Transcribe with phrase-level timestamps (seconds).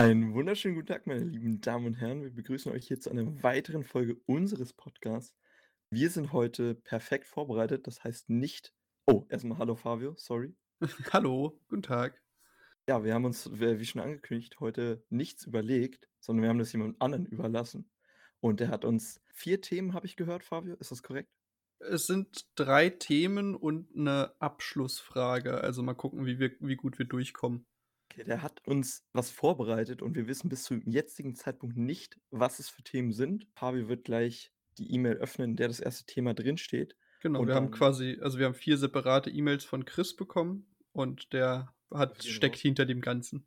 [0.00, 2.22] Einen wunderschönen guten Tag, meine lieben Damen und Herren.
[2.22, 5.36] Wir begrüßen euch hier zu einer weiteren Folge unseres Podcasts.
[5.90, 8.72] Wir sind heute perfekt vorbereitet, das heißt nicht.
[9.06, 10.56] Oh, erstmal hallo Fabio, sorry.
[11.12, 12.18] Hallo, guten Tag.
[12.88, 16.98] Ja, wir haben uns, wie schon angekündigt, heute nichts überlegt, sondern wir haben das jemand
[17.02, 17.90] anderen überlassen.
[18.40, 20.76] Und der hat uns vier Themen, habe ich gehört, Fabio.
[20.76, 21.28] Ist das korrekt?
[21.78, 25.60] Es sind drei Themen und eine Abschlussfrage.
[25.60, 27.66] Also mal gucken, wie, wir, wie gut wir durchkommen.
[28.10, 32.58] Okay, der hat uns was vorbereitet und wir wissen bis zum jetzigen Zeitpunkt nicht, was
[32.58, 33.46] es für Themen sind.
[33.54, 36.96] Fabio wird gleich die E-Mail öffnen, in der das erste Thema drinsteht.
[37.20, 41.32] Genau, Und wir haben quasi, also wir haben vier separate E-Mails von Chris bekommen und
[41.32, 42.62] der hat, steckt raus.
[42.62, 43.46] hinter dem Ganzen.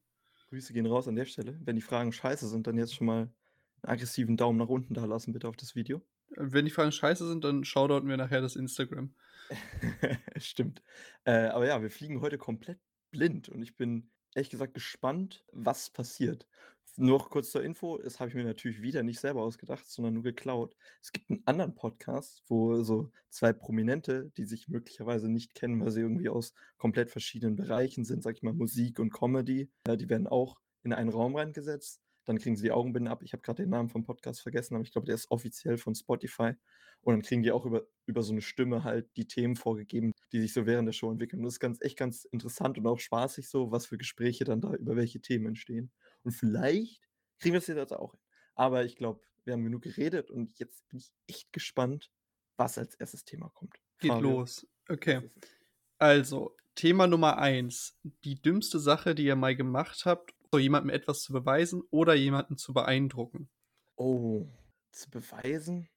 [0.50, 1.60] Grüße gehen raus an der Stelle.
[1.64, 3.34] Wenn die Fragen scheiße sind, dann jetzt schon mal einen
[3.82, 6.02] aggressiven Daumen nach unten da lassen, bitte auf das Video.
[6.36, 9.14] Wenn die Fragen scheiße sind, dann shoutouten wir nachher das Instagram.
[10.38, 10.82] Stimmt.
[11.26, 12.80] Äh, aber ja, wir fliegen heute komplett
[13.12, 16.48] blind und ich bin ehrlich gesagt gespannt, was passiert.
[16.96, 20.24] Noch kurz zur Info, das habe ich mir natürlich wieder nicht selber ausgedacht, sondern nur
[20.24, 20.76] geklaut.
[21.02, 25.90] Es gibt einen anderen Podcast, wo so zwei Prominente, die sich möglicherweise nicht kennen, weil
[25.90, 30.08] sie irgendwie aus komplett verschiedenen Bereichen sind, sag ich mal Musik und Comedy, äh, die
[30.08, 32.03] werden auch in einen Raum reingesetzt.
[32.26, 33.22] Dann kriegen sie die Augenbinden ab.
[33.24, 35.94] Ich habe gerade den Namen vom Podcast vergessen, aber ich glaube, der ist offiziell von
[35.96, 36.54] Spotify.
[37.02, 40.40] Und dann kriegen die auch über, über so eine Stimme halt die Themen vorgegeben, die
[40.40, 41.40] sich so während der Show entwickeln.
[41.40, 44.62] Und das ist ganz, echt ganz interessant und auch spaßig so, was für Gespräche dann
[44.62, 45.92] da über welche Themen entstehen.
[46.24, 47.02] Und vielleicht
[47.40, 48.22] kriegen wir es jetzt auch hin.
[48.56, 52.10] Aber ich glaube, wir haben genug geredet und jetzt bin ich echt gespannt,
[52.56, 53.76] was als erstes Thema kommt.
[54.00, 54.66] Geht Fabio, los.
[54.88, 55.30] Okay.
[55.98, 58.00] Also, Thema Nummer eins.
[58.24, 62.58] Die dümmste Sache, die ihr mal gemacht habt, so jemandem etwas zu beweisen oder jemanden
[62.58, 63.50] zu beeindrucken.
[63.98, 64.48] Oh,
[64.92, 65.88] zu beweisen?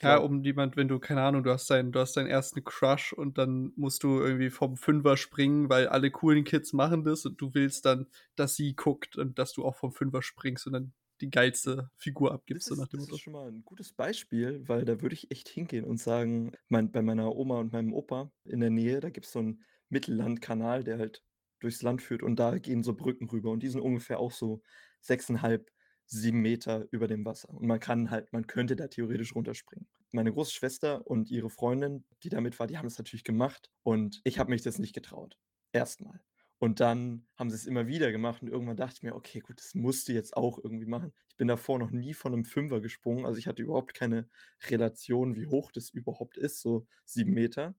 [0.00, 3.12] Ja, um jemand, wenn du, keine Ahnung, du hast deinen, du hast deinen ersten Crush
[3.12, 7.40] und dann musst du irgendwie vom Fünfer springen, weil alle coolen Kids machen das und
[7.40, 10.92] du willst dann, dass sie guckt und dass du auch vom Fünfer springst und dann
[11.20, 13.18] die geilste Figur abgibst, Das so ist, nach dem das Motto.
[13.18, 16.92] ist schon mal ein gutes Beispiel, weil da würde ich echt hingehen und sagen, mein,
[16.92, 20.84] bei meiner Oma und meinem Opa in der Nähe, da gibt es so einen Mittellandkanal,
[20.84, 21.24] der halt
[21.62, 24.62] durchs Land führt und da gehen so Brücken rüber und die sind ungefähr auch so
[25.00, 25.70] sechseinhalb,
[26.06, 27.50] sieben Meter über dem Wasser.
[27.50, 29.88] Und man kann halt, man könnte da theoretisch runterspringen.
[30.10, 34.20] Meine große Schwester und ihre Freundin, die damit war, die haben es natürlich gemacht und
[34.24, 35.38] ich habe mich das nicht getraut.
[35.72, 36.20] Erstmal.
[36.58, 39.58] Und dann haben sie es immer wieder gemacht und irgendwann dachte ich mir, okay, gut,
[39.58, 41.12] das musst du jetzt auch irgendwie machen.
[41.28, 44.28] Ich bin davor noch nie von einem Fünfer gesprungen, also ich hatte überhaupt keine
[44.68, 47.74] Relation, wie hoch das überhaupt ist, so sieben Meter.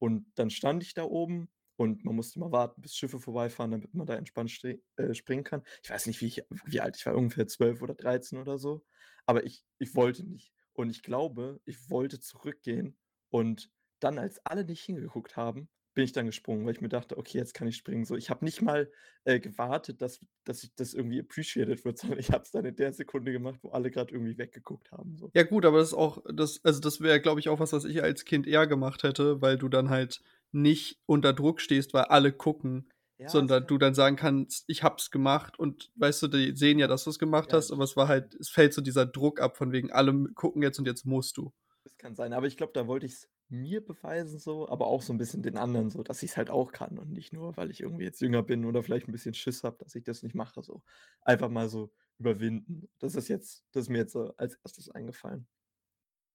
[0.00, 3.94] Und dann stand ich da oben und man musste mal warten, bis Schiffe vorbeifahren, damit
[3.94, 4.52] man da entspannt
[4.96, 5.62] äh, springen kann.
[5.82, 8.84] Ich weiß nicht, wie, ich, wie alt ich war, ungefähr 12 oder 13 oder so.
[9.26, 10.52] Aber ich, ich wollte nicht.
[10.72, 12.96] Und ich glaube, ich wollte zurückgehen.
[13.30, 13.70] Und
[14.00, 17.38] dann, als alle nicht hingeguckt haben, bin ich dann gesprungen, weil ich mir dachte, okay,
[17.38, 18.04] jetzt kann ich springen.
[18.04, 18.90] So, ich habe nicht mal
[19.24, 22.76] äh, gewartet, dass, dass ich das irgendwie appreciated wird, sondern ich habe es dann in
[22.76, 25.16] der Sekunde gemacht, wo alle gerade irgendwie weggeguckt haben.
[25.16, 25.30] So.
[25.34, 27.84] Ja, gut, aber das ist auch, das, also das wäre, glaube ich, auch was, was
[27.84, 30.20] ich als Kind eher gemacht hätte, weil du dann halt
[30.54, 35.10] nicht unter Druck stehst, weil alle gucken, Ja, sondern du dann sagen kannst, ich hab's
[35.10, 37.96] gemacht und weißt du, die sehen ja, dass du es gemacht Ja, hast, aber es
[37.96, 41.06] war halt, es fällt so dieser Druck ab von wegen, alle gucken jetzt und jetzt
[41.06, 41.52] musst du.
[41.84, 45.02] Das kann sein, aber ich glaube, da wollte ich es mir beweisen so, aber auch
[45.02, 47.56] so ein bisschen den anderen so, dass ich es halt auch kann und nicht nur,
[47.58, 50.22] weil ich irgendwie jetzt jünger bin oder vielleicht ein bisschen Schiss habe, dass ich das
[50.22, 50.82] nicht mache so.
[51.20, 52.88] Einfach mal so überwinden.
[52.98, 55.46] Das ist jetzt das ist mir jetzt so als Erstes eingefallen.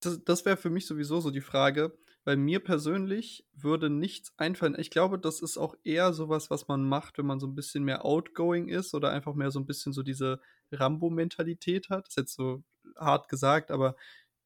[0.02, 1.98] Das, das wäre für mich sowieso so die Frage,
[2.30, 4.76] weil mir persönlich würde nichts einfallen.
[4.78, 7.84] Ich glaube, das ist auch eher sowas, was man macht, wenn man so ein bisschen
[7.84, 10.40] mehr outgoing ist oder einfach mehr so ein bisschen so diese
[10.72, 12.06] Rambo-Mentalität hat.
[12.06, 12.64] Das ist jetzt so
[12.96, 13.96] hart gesagt, aber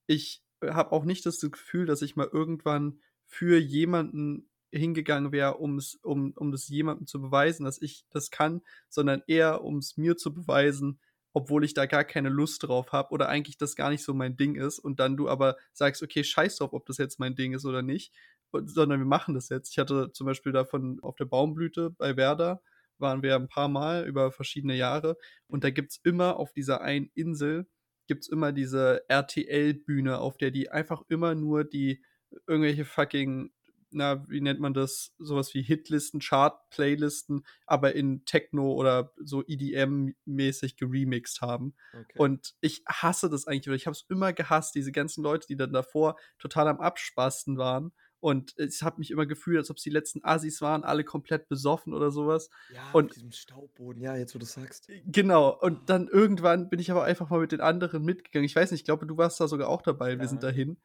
[0.07, 5.95] ich habe auch nicht das Gefühl, dass ich mal irgendwann für jemanden hingegangen wäre, um's,
[6.03, 10.15] um, um das jemandem zu beweisen, dass ich das kann, sondern eher, um es mir
[10.15, 11.01] zu beweisen,
[11.33, 14.37] obwohl ich da gar keine Lust drauf habe oder eigentlich das gar nicht so mein
[14.37, 17.53] Ding ist und dann du aber sagst, okay, scheiß drauf, ob das jetzt mein Ding
[17.53, 18.13] ist oder nicht,
[18.51, 19.71] und, sondern wir machen das jetzt.
[19.71, 22.61] Ich hatte zum Beispiel davon auf der Baumblüte bei Werder,
[22.99, 27.09] waren wir ein paar Mal über verschiedene Jahre und da gibt's immer auf dieser einen
[27.15, 27.67] Insel,
[28.07, 32.03] gibt's immer diese RTL-Bühne, auf der die einfach immer nur die
[32.47, 33.51] irgendwelche fucking
[33.93, 40.77] na, wie nennt man das, sowas wie Hitlisten, Chart-Playlisten, aber in Techno oder so EDM-mäßig
[40.77, 41.73] geremixed haben.
[41.93, 42.17] Okay.
[42.17, 45.57] Und ich hasse das eigentlich, oder ich habe es immer gehasst, diese ganzen Leute, die
[45.57, 47.91] dann davor total am Abspasten waren.
[48.19, 51.49] Und es hat mich immer gefühlt, als ob es die letzten Assis waren, alle komplett
[51.49, 52.49] besoffen oder sowas.
[52.73, 54.87] ja, und- auf diesem Staubboden, ja, jetzt wo du sagst.
[55.07, 55.49] Genau.
[55.59, 58.45] Und dann irgendwann bin ich aber einfach mal mit den anderen mitgegangen.
[58.45, 60.15] Ich weiß nicht, ich glaube, du warst da sogar auch dabei.
[60.17, 60.29] Wir Ja.
[60.29, 60.77] sind dahin.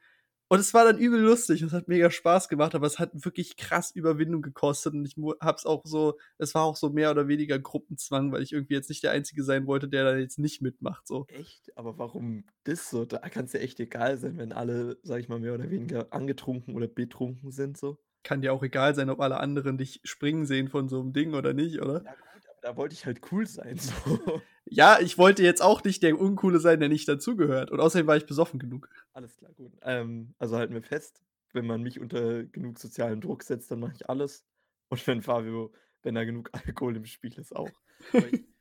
[0.48, 3.56] Und es war dann übel lustig, es hat mega Spaß gemacht, aber es hat wirklich
[3.56, 7.58] krass Überwindung gekostet und ich hab's auch so, es war auch so mehr oder weniger
[7.58, 11.06] Gruppenzwang, weil ich irgendwie jetzt nicht der Einzige sein wollte, der da jetzt nicht mitmacht,
[11.06, 11.26] so.
[11.28, 11.76] Echt?
[11.76, 13.04] Aber warum das so?
[13.04, 16.74] Da kann's ja echt egal sein, wenn alle, sag ich mal, mehr oder weniger angetrunken
[16.74, 17.98] oder betrunken sind, so.
[18.22, 21.34] Kann dir auch egal sein, ob alle anderen dich springen sehen von so einem Ding
[21.34, 22.04] oder nicht, oder?
[22.04, 22.14] Ja
[22.62, 23.92] da wollte ich halt cool sein, so.
[24.70, 27.70] Ja, ich wollte jetzt auch nicht der Uncoole sein, der nicht dazugehört.
[27.70, 28.90] Und außerdem war ich besoffen genug.
[29.14, 29.72] Alles klar, gut.
[29.80, 31.22] Ähm, also halten wir fest,
[31.54, 34.44] wenn man mich unter genug sozialen Druck setzt, dann mache ich alles.
[34.90, 35.72] Und wenn Fabio,
[36.02, 37.70] wenn da genug Alkohol im Spiel ist, auch.
[38.12, 38.44] ich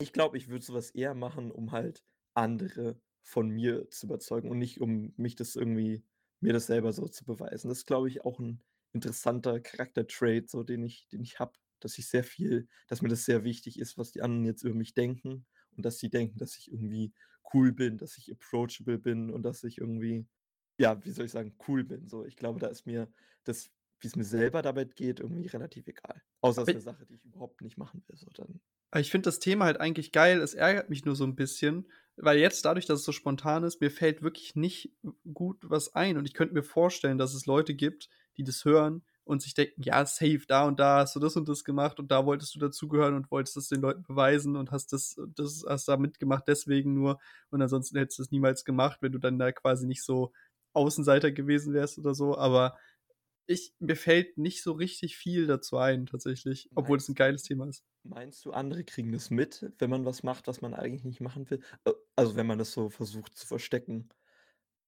[0.00, 2.04] ich glaube, ich würde sowas eher machen, um halt
[2.34, 6.04] andere von mir zu überzeugen und nicht um mich das irgendwie,
[6.40, 7.68] mir das selber so zu beweisen.
[7.68, 8.62] Das ist, glaube ich, auch ein
[8.92, 13.24] interessanter Charaktertrait, so den ich, den ich habe dass ich sehr viel dass mir das
[13.24, 15.46] sehr wichtig ist, was die anderen jetzt über mich denken
[15.76, 17.12] und dass sie denken, dass ich irgendwie
[17.54, 20.26] cool bin, dass ich approachable bin und dass ich irgendwie,
[20.78, 22.08] ja, wie soll ich sagen, cool bin.
[22.08, 23.12] So, ich glaube, da ist mir
[23.44, 26.22] das, wie es mir selber damit geht, irgendwie relativ egal.
[26.40, 28.16] Außer es ist eine Sache, die ich überhaupt nicht machen will.
[28.16, 28.60] So, dann.
[28.96, 30.40] Ich finde das Thema halt eigentlich geil.
[30.40, 33.80] Es ärgert mich nur so ein bisschen, weil jetzt dadurch, dass es so spontan ist,
[33.80, 34.92] mir fällt wirklich nicht
[35.32, 36.18] gut was ein.
[36.18, 39.82] Und ich könnte mir vorstellen, dass es Leute gibt, die das hören und sich denken,
[39.82, 42.58] ja, safe, da und da hast du das und das gemacht und da wolltest du
[42.58, 46.94] dazugehören und wolltest es den Leuten beweisen und hast das, das hast da mitgemacht deswegen
[46.94, 47.18] nur
[47.50, 50.32] und ansonsten hättest du es niemals gemacht, wenn du dann da quasi nicht so
[50.72, 52.76] Außenseiter gewesen wärst oder so, aber
[53.46, 57.66] ich, mir fällt nicht so richtig viel dazu ein, tatsächlich, obwohl es ein geiles Thema
[57.66, 57.84] ist.
[58.04, 61.50] Meinst du, andere kriegen das mit, wenn man was macht, was man eigentlich nicht machen
[61.50, 61.60] will?
[61.84, 64.08] Äh, also, wenn man das so versucht zu verstecken?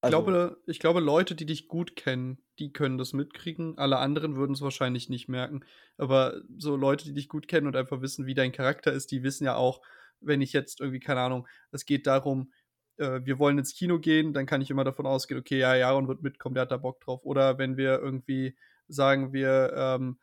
[0.02, 3.78] Also, ich, glaube, ich glaube, Leute, die dich gut kennen, die können das mitkriegen.
[3.78, 5.64] Alle anderen würden es wahrscheinlich nicht merken.
[5.96, 9.22] Aber so Leute, die dich gut kennen und einfach wissen, wie dein Charakter ist, die
[9.22, 9.80] wissen ja auch,
[10.20, 12.52] wenn ich jetzt irgendwie, keine Ahnung, es geht darum,
[12.96, 16.08] äh, wir wollen ins Kino gehen, dann kann ich immer davon ausgehen, okay, ja, Jaron
[16.08, 17.20] wird mitkommen, der hat da Bock drauf.
[17.24, 18.56] Oder wenn wir irgendwie
[18.88, 20.18] sagen, wir ähm,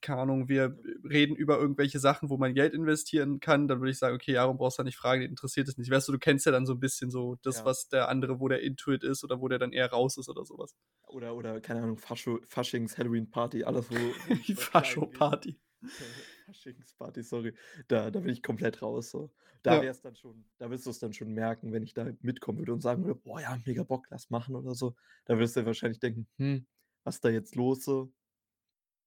[0.00, 3.98] keine Ahnung, wir reden über irgendwelche Sachen, wo man Geld investieren kann, dann würde ich
[3.98, 5.90] sagen, okay, Jaron brauchst du nicht fragen, den interessiert es nicht.
[5.90, 7.64] Weißt du, du kennst ja dann so ein bisschen so das, ja.
[7.64, 10.44] was der andere, wo der Intuit ist oder wo der dann eher raus ist oder
[10.44, 10.74] sowas.
[11.06, 13.94] Oder, oder keine Ahnung, Fascho, Faschings, Halloween-Party, alles, wo.
[14.46, 15.58] Die Fascho-Party.
[16.46, 17.54] Faschingsparty, sorry.
[17.88, 19.10] Da, da bin ich komplett raus.
[19.10, 19.30] So.
[19.62, 19.82] Da ja.
[19.82, 22.72] wär's dann schon, da wirst du es dann schon merken, wenn ich da mitkommen würde
[22.72, 24.94] und sagen würde, boah ja, mega Bock, lass machen oder so.
[25.26, 26.66] Da wirst du wahrscheinlich denken, hm,
[27.04, 28.12] was ist da jetzt los so?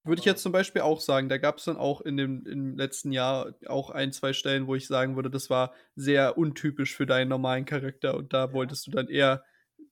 [0.06, 2.76] Würde ich jetzt zum Beispiel auch sagen, da gab es dann auch in dem im
[2.76, 7.06] letzten Jahr auch ein, zwei Stellen, wo ich sagen würde, das war sehr untypisch für
[7.06, 8.54] deinen normalen Charakter und da ja.
[8.54, 9.44] wolltest du dann eher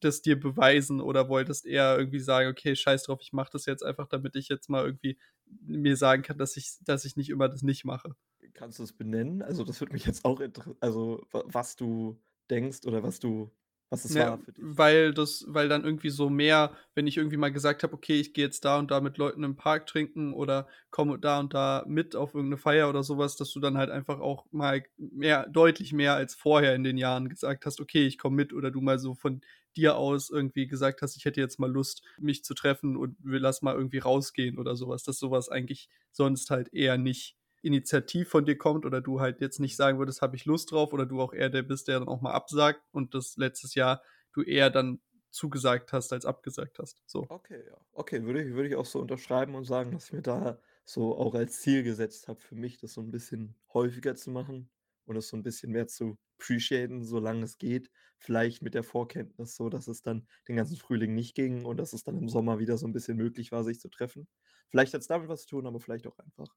[0.02, 3.84] das dir beweisen oder wolltest eher irgendwie sagen, okay, scheiß drauf, ich mache das jetzt
[3.84, 5.18] einfach, damit ich jetzt mal irgendwie
[5.62, 8.16] mir sagen kann, dass ich, dass ich nicht immer das nicht mache.
[8.54, 9.42] Kannst du es benennen?
[9.42, 13.52] Also das würde mich jetzt auch interessieren, also was du denkst oder was du
[13.92, 14.66] was es ja, war für dich.
[14.78, 18.34] Weil das, weil dann irgendwie so mehr, wenn ich irgendwie mal gesagt habe, okay, ich
[18.34, 21.84] gehe jetzt da und da mit Leuten im Park trinken oder komme da und da
[21.88, 25.94] mit auf irgendeine Feier oder sowas, dass du dann halt einfach auch mal mehr, deutlich
[25.94, 28.98] mehr als vorher in den Jahren gesagt hast, okay, ich komme mit oder du mal
[28.98, 29.42] so von
[29.76, 33.40] dir aus irgendwie gesagt hast, ich hätte jetzt mal Lust, mich zu treffen und wir
[33.40, 38.46] lass mal irgendwie rausgehen oder sowas, dass sowas eigentlich sonst halt eher nicht Initiativ von
[38.46, 41.22] dir kommt oder du halt jetzt nicht sagen würdest, habe ich Lust drauf oder du
[41.22, 44.02] auch eher der bist, der dann auch mal absagt und das letztes Jahr
[44.34, 47.04] du eher dann zugesagt hast als abgesagt hast.
[47.06, 47.30] So.
[47.30, 47.78] Okay, ja.
[47.94, 51.16] Okay, würde ich, würde ich auch so unterschreiben und sagen, dass ich mir da so
[51.18, 54.70] auch als Ziel gesetzt habe, für mich das so ein bisschen häufiger zu machen
[55.06, 57.90] und es so ein bisschen mehr zu appreciaten, solange es geht.
[58.18, 61.94] Vielleicht mit der Vorkenntnis so, dass es dann den ganzen Frühling nicht ging und dass
[61.94, 64.28] es dann im Sommer wieder so ein bisschen möglich war, sich zu treffen.
[64.70, 66.54] Vielleicht hat es damit was zu tun, aber vielleicht auch einfach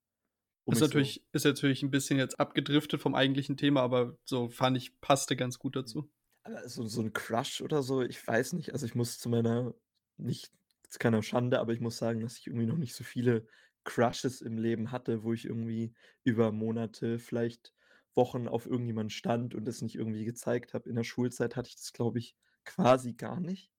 [0.65, 4.49] um ist natürlich, so ist natürlich ein bisschen jetzt abgedriftet vom eigentlichen Thema, aber so
[4.49, 6.11] fand ich, passte ganz gut dazu.
[6.43, 8.73] Also so ein Crush oder so, ich weiß nicht.
[8.73, 9.75] Also ich muss zu meiner,
[10.17, 10.53] nicht
[10.91, 13.47] zu keiner Schande, aber ich muss sagen, dass ich irgendwie noch nicht so viele
[13.85, 17.73] Crushes im Leben hatte, wo ich irgendwie über Monate, vielleicht
[18.15, 20.89] Wochen auf irgendjemanden stand und das nicht irgendwie gezeigt habe.
[20.89, 23.71] In der Schulzeit hatte ich das, glaube ich, quasi gar nicht.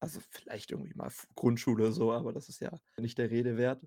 [0.00, 3.82] Also vielleicht irgendwie mal Grundschule oder so, aber das ist ja nicht der Rede wert.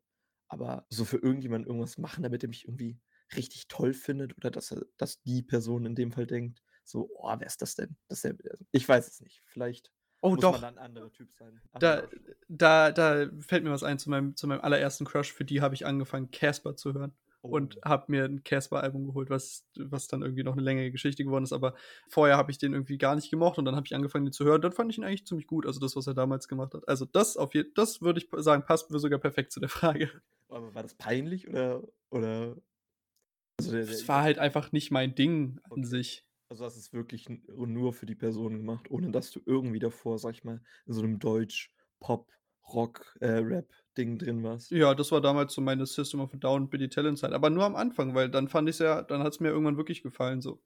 [0.48, 3.00] Aber so für irgendjemanden irgendwas machen, damit er mich irgendwie
[3.36, 7.36] richtig toll findet oder dass er, dass die Person in dem Fall denkt, so, oh,
[7.38, 7.98] wer ist das denn?
[8.08, 8.36] Das ist der,
[8.72, 9.44] ich weiß es nicht.
[9.46, 10.54] Vielleicht oh, muss doch.
[10.54, 11.62] man dann ein anderer Typ sein.
[11.74, 12.08] Da,
[12.48, 15.34] da, da fällt mir was ein zu meinem, zu meinem allerersten Crush.
[15.34, 17.14] Für die habe ich angefangen, Casper zu hören.
[17.44, 17.54] Oh.
[17.54, 21.44] Und habe mir ein Casper-Album geholt, was, was dann irgendwie noch eine längere Geschichte geworden
[21.46, 21.54] ist.
[21.54, 21.76] Aber
[22.10, 24.44] vorher habe ich den irgendwie gar nicht gemocht und dann habe ich angefangen, den zu
[24.46, 24.62] hören.
[24.62, 25.66] Dann fand ich ihn eigentlich ziemlich gut.
[25.66, 26.88] Also das, was er damals gemacht hat.
[26.90, 30.22] Also das auf jeden das würde ich sagen, passt mir sogar perfekt zu der Frage.
[30.50, 31.84] Aber war das peinlich oder.
[32.10, 32.58] oder
[33.60, 35.84] also der, der, es war halt einfach nicht mein Ding an okay.
[35.84, 36.26] sich.
[36.50, 40.36] Also, hast es wirklich nur für die Person gemacht, ohne dass du irgendwie davor, sage
[40.38, 41.74] ich mal, in so 'nem Deutsch,
[42.68, 43.64] Pop, Rock, äh,
[43.96, 44.72] drin warst?
[44.72, 47.64] Ja, das war damals so meine System of a Down, Billy Talent Zeit, aber nur
[47.64, 50.62] am Anfang, weil dann fand ich's ja dann hat's mir irgendwann wirklich gefallen so.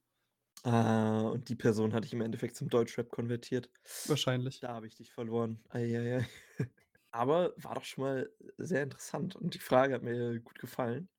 [0.64, 3.70] Ah, und die Person hat dich im Endeffekt zum Deutschrap konvertiert.
[4.06, 4.64] Wahrscheinlich.
[4.64, 5.64] Da habe ich dich verloren.
[5.70, 6.28] Ei, ei, ei.
[7.12, 11.10] Aber war doch schon mal sehr interessant und die Frage hat mir gut gefallen.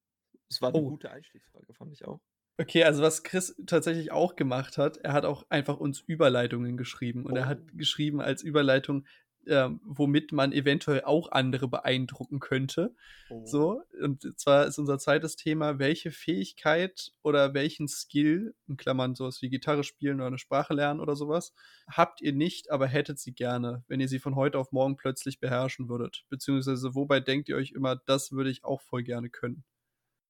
[0.51, 0.85] Es war 'ne Oh.
[0.85, 2.21] gute Einstiegsfrage, fand ich auch.
[2.61, 7.25] Okay, also was Chris tatsächlich auch gemacht hat, er hat auch einfach uns Überleitungen geschrieben
[7.25, 7.79] und er hat Oh.
[7.79, 9.07] geschrieben als Überleitung,
[9.49, 12.95] ähm, womit man eventuell auch andere beeindrucken könnte.
[13.31, 13.43] Oh.
[13.45, 19.25] So, und zwar ist unser zweites Thema: Welche Fähigkeit oder welchen Skill, in Klammern so
[19.27, 21.53] was wie Gitarre spielen oder 'ne Sprache lernen oder so was,
[21.89, 25.41] habt ihr nicht, aber hättet sie gerne, wenn ihr sie von heute auf morgen plötzlich
[25.41, 26.25] beherrschen würdet?
[26.31, 29.65] Beziehungsweise wobei denkt ihr euch immer: „Das würde ich auch voll gerne können?“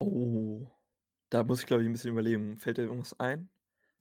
[0.01, 0.67] Oh,
[1.31, 2.59] da muss ich, glaube ich, 'n bisschen überlegen.
[2.59, 3.51] Fällt dir irgendwas ein?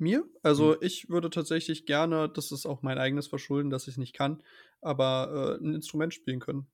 [0.02, 0.26] Mir?
[0.56, 0.72] Mhm.
[0.72, 4.44] Also, ich würde tatsächlich gerne das ist auch mein eigenes Verschulden, dass ich's nicht kann,
[4.82, 6.68] aber, äh, 'n Instrument spielen können.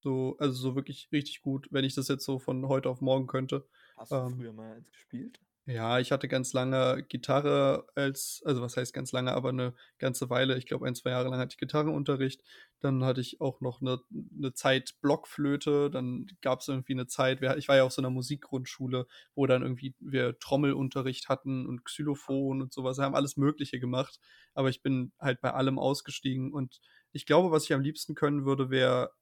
[0.00, 3.26] So also, so wirklich richtig gut, wenn ich das jetzt so von heute auf morgen
[3.28, 3.68] könnte.
[3.96, 5.40] Hast du Ähm früher mal eins gespielt?
[5.68, 10.30] Ja, ich hatte ganz lange Gitarre als also, was heißt ganz lange, aber 'ne ganze
[10.30, 10.56] Weile.
[10.56, 12.42] Ich glaube, 1, 2 Jahre lang hatte ich Gitarrenunterricht.
[12.80, 15.90] Dann hatte ich auch noch 'ne 'ne Zeit Blockflöte.
[15.90, 19.94] Dann gab's irgendwie 'ne Zeit ich war ja auf so 'ner Musikgrundschule, wo dann irgendwie
[20.00, 22.96] wir Trommelunterricht hatten und Xylophon und so was.
[22.96, 24.18] Wir haben alles Mögliche gemacht,
[24.54, 26.80] aber ich bin halt bei allem ausgestiegen und
[27.12, 29.12] ich glaube, was ich am liebsten können würde, wäre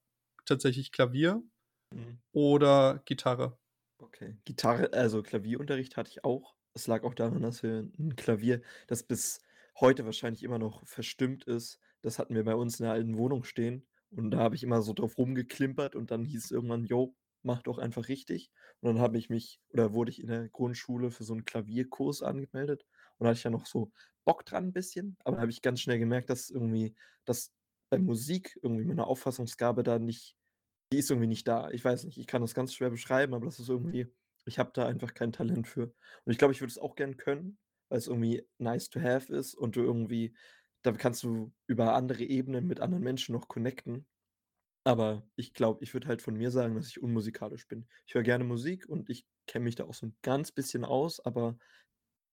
[0.45, 1.43] tatsächlich Klavier
[1.91, 2.19] Mhm.
[2.33, 3.58] oder Gitarre.
[4.01, 4.37] Okay.
[4.45, 6.55] Gitarre also, Klavierunterricht hatte ich auch.
[6.73, 9.41] Es lag auch daran, dass wir 'n Klavier, das bis
[9.79, 13.43] heute wahrscheinlich immer noch verstimmt ist das hatten wir bei uns in der alten Wohnung
[13.43, 17.13] stehen und da habe ich immer so drauf rumgeklimpert und dann hieß es irgendwann: „Jo,
[17.43, 21.11] mach doch einfach richtig.“ Und dann habe ich mich oder wurde ich in der Grundschule
[21.11, 22.85] für so 'n Klavierkurs angemeldet
[23.17, 23.91] und da hatte ich ja noch so
[24.23, 27.51] Bock dran 'n bisschen, aber da habe ich ganz schnell gemerkt, dass irgendwie dass
[27.89, 30.37] bei Musik irgendwie meine Auffassungsgabe da nicht
[30.91, 31.69] die ist irgendwie nicht da.
[31.71, 34.07] Ich weiß nicht, ich kann das ganz schwer beschreiben, aber das ist irgendwie
[34.45, 35.93] ich habe da einfach kein Talent für.
[36.25, 39.53] Und ich glaube, ich würde es auch gern können, weil's irgendwie nice to have ist
[39.55, 40.35] und du irgendwie
[40.81, 44.07] damit kannst du über andere Ebenen mit anderen Menschen noch connecten.
[44.85, 47.87] Aber ich glaube, ich würde halt von mir sagen, dass ich unmusikalisch bin.
[48.07, 51.19] Ich höre gerne Musik und ich kenne mich da auch so 'n ganz bisschen aus,
[51.19, 51.57] aber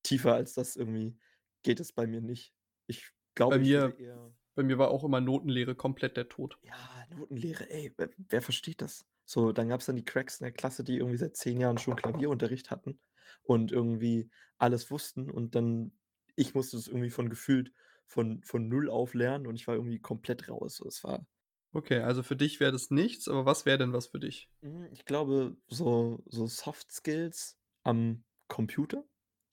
[0.04, 1.18] tiefer als das irgendwie
[1.64, 2.54] geht es bei mir nicht.
[2.88, 3.12] Ich
[3.48, 6.58] Bei glaube, ich würde mir eher bei mir war auch immer Notenlehre komplett der Tod.
[6.62, 9.06] Ja, Notenlehre, ey, wer wer versteht das?
[9.24, 11.96] So, dann gab's dann die Cracks in der Klasse, die irgendwie seit 10 Jahren schon
[11.96, 13.00] Klavierunterricht hatten
[13.42, 15.92] und irgendwie alles wussten und dann
[16.34, 17.72] ich musste das irgendwie von gefühlt
[18.06, 20.76] von von 0 auf lernen und ich war irgendwie komplett raus.
[20.76, 21.26] So, es war
[21.72, 24.50] Okay, also, für dich wäre das nichts, aber was wäre denn was für dich?
[24.62, 29.04] Hm, ich glaube, so so Soft Skills am Computer,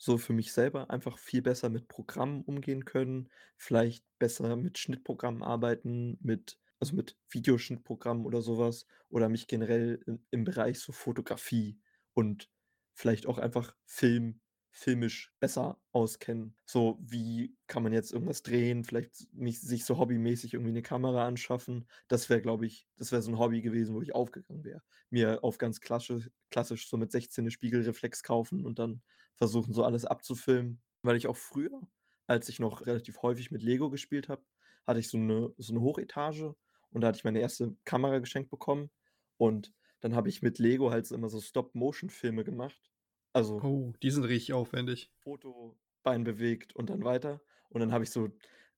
[0.04, 5.44] so für mich selber einfach viel besser mit Programmen umgehen können, vielleicht besser mit Schnittprogrammen
[5.44, 10.92] arbeiten, mit also, mit Videoschnittprogrammen oder so was oder mich generell im im Bereich so
[10.92, 11.80] Fotografie
[12.14, 12.50] und
[12.94, 14.42] vielleicht auch einfach Film
[14.76, 16.58] filmisch besser auskennen.
[16.66, 21.26] So, wie kann man jetzt irgendwas drehen, vielleicht mich sich so hobbymäßig irgendwie 'ne Kamera
[21.28, 21.88] anschaffen.
[22.10, 24.82] Das wäre, glaube ich das wäre so 'n Hobby gewesen, wo ich aufgegangen wäre.
[25.12, 29.04] Mir auf ganz klaschisch klassisch so mit 16 'ne Spiegelreflex kaufen und dann
[29.36, 30.82] versuchen, so alles abzufilmen.
[31.04, 31.82] Weil ich auch früher,
[32.28, 34.44] als ich noch relativ häufig mit Lego gespielt habe,
[34.88, 36.56] hatte ich so 'ne so 'ne Hochetage
[36.92, 37.78] und da hatte ich meine 1.
[37.86, 38.92] Kamera geschenkt bekommen
[39.38, 42.92] und dann habe ich mit Lego halt so immer so Stop-Motion-Filme gemacht.
[43.34, 45.10] Also Oh, die sind richtig aufwendig.
[45.22, 47.42] Foto, Bein bewegt und dann weiter.
[47.70, 48.30] Und dann habe ich so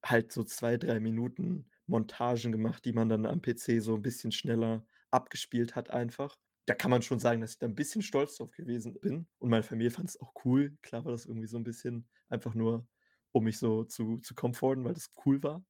[0.04, 4.32] halt so 2, 3 Minuten Montagen gemacht, die man dann am PC so 'n bisschen
[4.32, 6.38] schneller abgespielt hat einfach.
[6.68, 9.50] Da kann man schon sagen, dass ich da 'n bisschen stolz drauf gewesen bin und
[9.50, 10.78] meine Familie fand's auch cool.
[10.82, 12.88] Klar war das irgendwie so 'n bisschen einfach nur,
[13.32, 15.64] um mich so zu zu comforten, weil das cool war.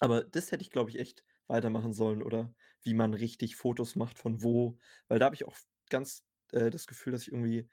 [0.00, 4.18] Aber das hätte ich, glaube ich, echt weitermachen sollen oder wie man richtig Fotos macht
[4.18, 5.56] von wo, weil da habe ich auch
[5.90, 7.68] ganz, äh, das Gefühl, dass ich irgendwie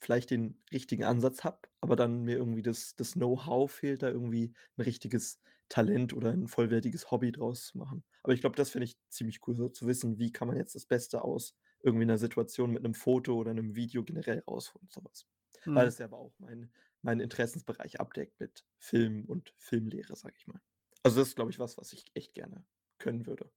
[0.00, 4.54] vielleicht den richtigen Ansatz habe, aber dann mir irgendwie das das Know-how fehlt, da irgendwie
[4.78, 5.40] 'n richtiges
[5.70, 8.04] Talent oder 'n vollwertiges Hobby draus zu machen.
[8.24, 10.74] Aber ich glaube, das fände ich ziemlich cool, so zu wissen, wie kann man jetzt
[10.76, 15.02] das Beste aus irgendwie 'ner Situation mit 'nem Foto oder 'nem Video generell rausholen, so
[15.04, 15.26] was.
[15.74, 20.46] Weil es ja aber auch mein meinen Interessensbereich abdeckt mit Film und Filmlehre, sage ich
[20.48, 20.60] mal.
[21.04, 22.66] Also, das ist, glaube ich, was, was ich echt gerne
[22.98, 23.50] können würde.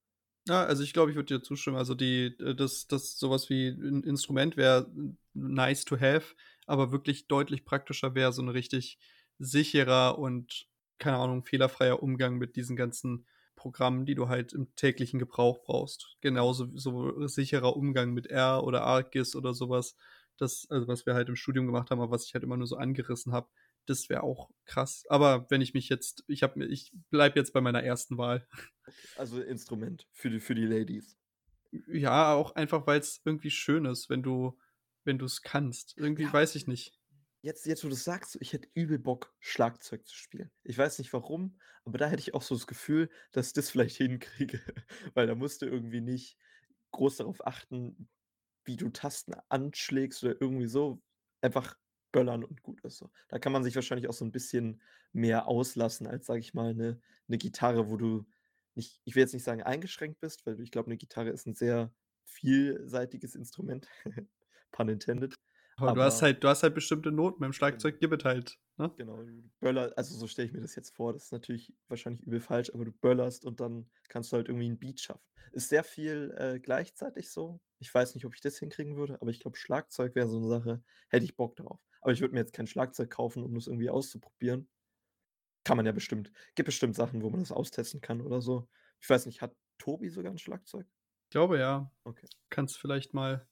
[0.48, 1.76] Ja, also, ich glaube, ich würde dir zustimmen.
[1.78, 4.90] Also, die äh, das das so was wie 'n Instrument wäre
[5.34, 9.00] nice to have, aber wirklich deutlich praktischer wäre so 'n richtig
[9.38, 10.68] sicherer und,
[10.98, 13.26] keine Ahnung, fehlerfreier Umgang mit diesen ganzen
[13.60, 16.16] Programmen, die du halt im täglichen Gebrauch brauchst.
[16.22, 19.98] Genauso so sicherer Umgang mit R oder ArcGIS oder so was.
[20.38, 22.68] Das also, was wir halt im Studium gemacht haben, aber was ich halt immer nur
[22.68, 23.50] so angerissen habe.
[23.86, 25.04] das wäre auch krass.
[25.10, 28.48] Aber wenn ich mich jetzt, ich habe ich bleibe jetzt bei meiner ersten Wahl.
[29.18, 31.18] Also Instrument für die, für die Ladies.
[31.88, 34.58] Ja, auch einfach, weil es irgendwie schön ist, wenn du,
[35.04, 35.98] wenn du es kannst.
[35.98, 36.34] Irgendwie Ja.
[36.34, 36.99] weiß ich nicht.
[37.44, 40.52] Jetzt, jetzt, wo du sagst, ich hätte übel Bock, Schlagzeug zu spielen.
[40.64, 43.70] Ich weiß nicht warum, aber da hätte ich auch so das Gefühl, dass ich das
[43.70, 44.60] vielleicht hinkriege.
[45.14, 46.38] Weil da musst du irgendwie nicht
[46.92, 48.10] groß darauf achten,
[48.66, 51.02] wie du Tasten anschlägst oder irgendwie so.
[51.42, 51.78] Einfach
[52.12, 53.12] böllern und gut ist so.
[53.30, 54.82] Da kann man sich wahrscheinlich auch so ein bisschen
[55.14, 58.28] mehr auslassen als, sage ich mal, eine 'ne Gitarre, wo du
[58.76, 61.56] nicht ich will jetzt nicht sagen eingeschränkt bist, weil ich glaube, 'ne Gitarre ist 'n
[61.56, 61.94] sehr
[62.26, 63.88] vielseitiges Instrument,
[64.72, 65.36] pun intended.
[65.82, 67.40] Aber du hast Aber halt du hast halt bestimmte Noten.
[67.40, 67.84] Beim Genau.
[67.84, 68.92] Schlagzeug gibt es halt, ne?
[69.00, 71.14] Genau, du böller also, so stelle ich mir das jetzt vor.
[71.14, 74.68] Das ist natürlich wahrscheinlich übel falsch, aber du böllerst und dann kannst du halt irgendwie
[74.68, 75.24] 'n Beat schaffen.
[75.54, 77.62] Ist sehr viel, äh, gleichzeitig so.
[77.80, 80.50] Ich weiß nicht, ob ich das hinkriegen würde, aber ich glaube, Schlagzeug wäre so 'ne
[80.50, 81.80] Sache, hätte ich Bock drauf.
[82.02, 84.68] Aber ich würde mir jetzt kein Schlagzeug kaufen, um das irgendwie auszuprobieren.
[85.66, 86.32] Kann man ja bestimmt.
[86.56, 88.70] Gibt bestimmt Sachen, wo man das austesten kann oder so.
[89.02, 90.88] Ich weiß nicht, hat Tobi sogar 'n Schlagzeug?
[91.32, 91.92] Ich glaube, ja.
[92.06, 92.30] Okay.
[92.50, 93.48] Kannst vielleicht mal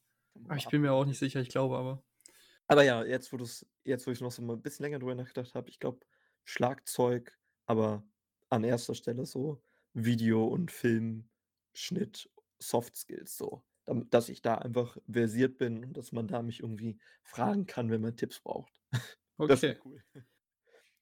[0.48, 2.03] aber ich bin mir auch nicht sicher, ich glaube aber.
[2.69, 5.15] Aber ja, jetzt, wo du's jetzt, wo ich noch so mal 'n bisschen länger drüber
[5.15, 6.05] nachgedacht habe, ich glaube,
[6.43, 8.03] Schlagzeug, aber
[8.50, 9.62] an erster Stelle so
[9.93, 11.29] Video und Film,
[11.74, 13.63] Schnitt, Soft Skills so.
[13.86, 17.89] Damit dass ich da einfach versiert bin und dass man da mich irgendwie fragen kann,
[17.89, 18.74] wenn man Tipps braucht.
[19.47, 19.77] Das Okay.
[19.86, 20.01] cool.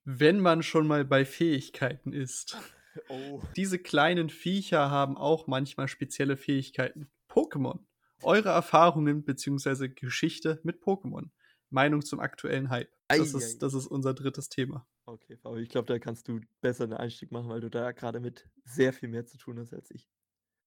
[0.07, 2.57] Wenn man schon mal bei Fähigkeiten ist.
[3.09, 3.41] Oh.
[3.55, 7.09] Diese kleinen Viecher haben auch manchmal spezielle Fähigkeiten.
[7.29, 7.79] Pokémon.
[8.21, 11.29] Eure Erfahrungen beziehungsweise Geschichte mit Pokémon.
[11.75, 12.91] Meinung zum aktuellen Hype.
[13.15, 13.35] Das ei.
[13.35, 14.87] ist das ist unser drittes Thema.
[15.07, 18.19] Okay, Fabi, ich glaube, da kannst du besser 'n Einstieg machen, weil du da grade
[18.19, 20.07] mit sehr viel mehr zu tun hast als ich.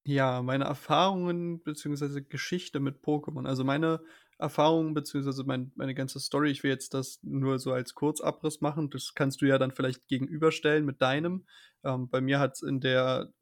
[0.07, 3.47] Ja, meine Erfahrungen beziehungsweise Geschichte mit Pokémon.
[3.47, 4.01] Also, meine
[4.39, 8.89] Erfahrungen beziehungsweise mein meine ganze Story ich will jetzt das nur so als Kurzabriss machen.
[8.91, 11.47] Das kannst du ja dann vielleicht gegenüberstellen mit deinem.
[11.85, 13.33] Ähm, bei mir hat's in der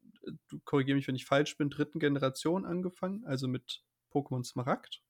[0.48, 5.02] du korrigiere mich, wenn ich falsch bin, dritten Generation angefangen, also mit Pokémon Smaragd.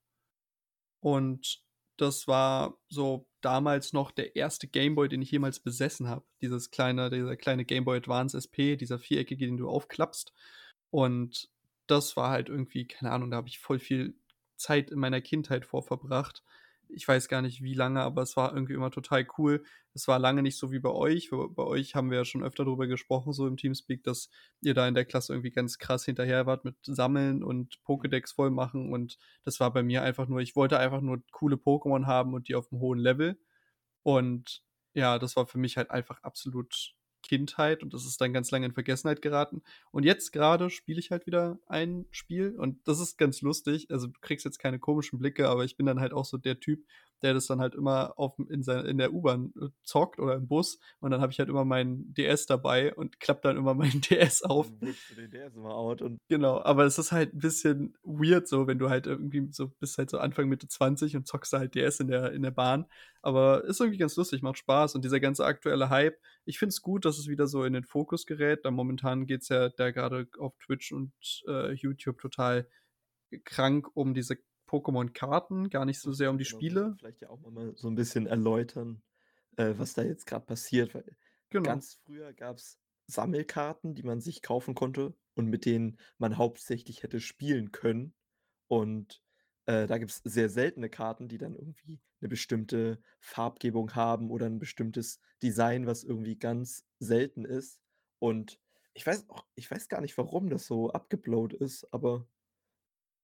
[1.02, 1.62] Und
[1.96, 6.24] das war so damals noch der erste Gameboy, den ich jemals besessen habe.
[6.42, 10.32] Dieses kleine dieser kleine Game Boy Advance SP, dieser viereckige, den du aufklappst.
[10.90, 11.50] Und
[11.86, 14.14] das war halt irgendwie keine Ahnung, da habe ich voll viel
[14.56, 16.42] Zeit in meiner Kindheit vor verbracht.
[16.88, 19.64] Ich weiß gar nicht, wie lange, aber es war irgendwie immer total cool.
[19.92, 21.30] Es war lange nicht so wie bei euch.
[21.30, 24.86] Bei euch haben wir ja schon öfter drüber gesprochen, so im Teamspeak, dass ihr da
[24.86, 28.92] in der Klasse irgendwie ganz krass hinterher wart mit Sammeln und Pokédex voll machen.
[28.92, 32.48] Und das war bei mir einfach nur ich wollte einfach nur coole Pokémon haben und
[32.48, 33.38] die auf'm hohen Level.
[34.02, 34.62] Und
[34.94, 36.94] ja, das war für mich halt einfach absolut
[37.28, 39.62] Kindheit und das ist dann ganz lange in Vergessenheit geraten.
[39.90, 43.90] Und jetzt grade spiele ich halt wieder ein Spiel und das ist ganz lustig.
[43.90, 46.60] Also, du kriegst jetzt keine komischen Blicke, aber ich bin dann halt auch so der
[46.60, 46.84] Typ,
[47.22, 50.48] der das dann halt immer auf'm in sei in der U-Bahn, äh, zockt oder im
[50.48, 54.00] Bus und dann habe ich halt immer meinen DS dabei und klappe dann immer meinen
[54.02, 54.72] DS auf.
[54.80, 57.96] Dann whippst du den DS immer out und Genau, aber es ist halt 'n bisschen
[58.02, 61.52] weird so, wenn du halt irgendwie so bist halt so Anfang, Mitte 20 und zockst
[61.52, 62.86] halt DS in der in der Bahn.
[63.22, 66.80] Aber ist irgendwie ganz lustig, macht Spaß und dieser ganze aktuelle Hype ich finde es
[66.82, 70.28] gut, dass es wieder so in den Fokus gerät, da momentan geht's ja da grade
[70.38, 71.12] auf Twitch und,
[71.48, 72.68] äh, YouTube total
[73.44, 76.98] krank um diese Pokémon-Karten, gar nicht so sehr um die Genau, Spiele.
[76.98, 79.02] vielleicht ja auch mal so 'n bisschen erläutern,
[79.56, 81.16] äh, was da jetzt grad passiert, weil
[81.52, 81.82] Genau.
[81.82, 87.20] ganz früher gab's Sammelkarten, die man sich kaufen konnte und mit denen man hauptsächlich hätte
[87.20, 88.14] spielen können.
[88.68, 89.22] Und,
[89.66, 94.58] äh, da gibt's sehr seltene Karten, die dann irgendwie 'ne bestimmte Farbgebung haben oder 'n
[94.58, 97.80] bestimmtes Design, was irgendwie ganz selten ist.
[98.20, 98.60] Und
[98.94, 102.28] ich weiß auch ich weiß gar nicht, warum das so abgeblowt ist, aber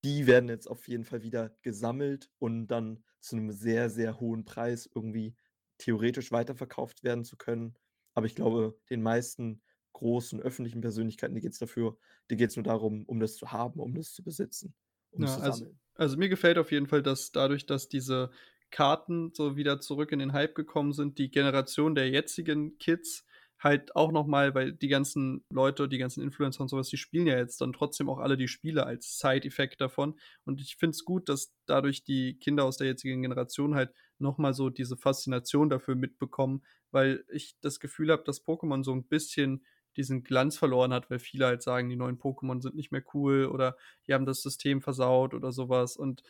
[0.04, 4.44] die werden jetzt auf jeden Fall wieder gesammelt und dann zu 'nem sehr, sehr hohen
[4.44, 5.36] Preis irgendwie
[5.78, 7.74] theoretisch weiterverkauft werden zu können.
[8.14, 9.62] Aber ich glaube, den meisten
[9.94, 11.98] großen öffentlichen Persönlichkeiten, denen geht's dafür
[12.30, 14.74] denen geht's nur darum, um das zu haben, um das zu besitzen,
[15.10, 15.78] um's Ja, zu also sammeln.
[15.94, 18.30] also, mir gefällt auf jeden Fall, dass dadurch, dass diese
[18.70, 23.26] Karten so wieder zurück in den Hype gekommen sind, die Generation der jetzigen Kids
[23.62, 26.96] halt auch noch mal weil die ganzen Leute, die ganzen Influencer und so was, die
[26.96, 30.18] spielen ja jetzt dann trotzdem auch alle die Spiele als Side-Effekt davon.
[30.44, 34.38] Und ich finde es gut, dass dadurch die Kinder aus der jetzigen Generation halt noch
[34.38, 39.04] mal so diese Faszination dafür mitbekommen, weil ich das Gefühl habe, dass Pokémon so 'n
[39.04, 39.64] bisschen
[39.96, 43.44] diesen Glanz verloren hat, weil viele halt sagen, die neuen Pokémon sind nicht mehr cool
[43.46, 45.96] oder die haben das System versaut oder so was.
[45.96, 46.22] Und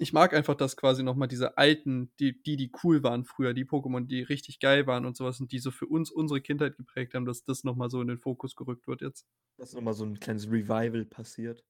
[0.00, 3.54] ich mag einfach, dass quasi noch mal diese alten, die die die cool waren früher,
[3.54, 6.40] die Pokémon, die richtig geil waren und so was und die so für uns unsere
[6.40, 9.22] Kindheit geprägt haben, dass das noch mal so in den Fokus gerückt wird jetzt.
[9.58, 11.64] Dass noch mal so 'n kleines Revival passiert.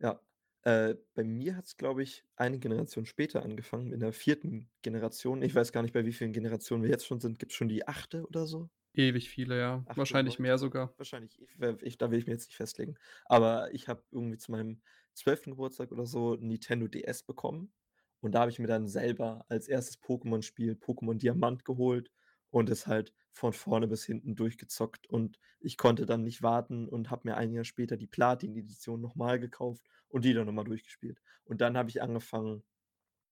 [0.00, 0.20] Ja.
[0.62, 4.70] Äh, bei mir hat's, glaube ich, eine Generation später angefangen, in der 4.
[4.82, 5.42] Generation.
[5.42, 7.38] Ich weiß gar nicht, bei wie vielen Generationen wir jetzt schon sind.
[7.38, 8.24] Gibt's schon die 8.
[8.26, 8.70] oder so?
[8.96, 9.84] Ewig viele, ja.
[9.88, 10.94] 8., Wahrscheinlich mehr 9., sogar.
[10.96, 11.50] wahrscheinlich, ich
[11.82, 12.96] ich da will ich mich jetzt nicht festlegen.
[13.26, 14.82] Aber ich habe irgendwie zu meinem
[15.14, 15.44] 12.
[15.44, 17.72] Geburtstag oder so Nintendo DS bekommen
[18.20, 20.00] und da habe ich mir dann selber als 1.
[20.02, 22.10] Pokémon-Spiel Pokémon Diamant geholt
[22.50, 27.10] und es halt von vorne bis hinten durchgezockt und ich konnte dann nicht warten und
[27.10, 30.64] habe mir ein Jahr später die Platin-Edition noch mal gekauft und die dann noch mal
[30.64, 31.20] durchgespielt.
[31.44, 32.62] Und dann habe ich angefangen,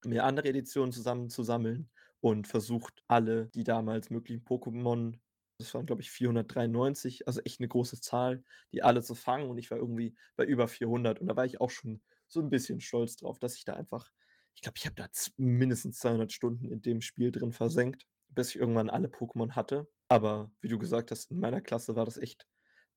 [0.04, 1.88] mir andere Editionen zusammenzusammeln
[2.20, 5.18] und versucht, alle die damals möglichen Pokémon
[5.62, 9.58] das waren, glaube ich, 493, also echt 'ne große Zahl, die alle zu fangen und
[9.58, 12.80] ich war irgendwie bei über 400 und da war ich auch schon so 'n bisschen
[12.80, 14.10] stolz drauf, dass ich da einfach
[14.54, 18.56] ich glaube, ich habe da mindestens 200 Stunden in dem Spiel drin versenkt, bis ich
[18.56, 19.88] irgendwann alle Pokémon hatte.
[20.08, 22.46] Aber wie du gesagt hast, in meiner Klasse war das echt